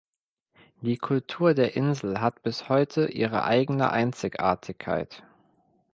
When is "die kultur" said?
0.81-1.53